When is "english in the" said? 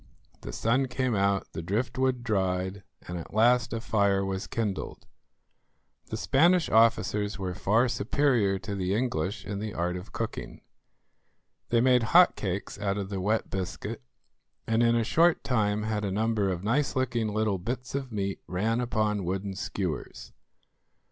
8.95-9.75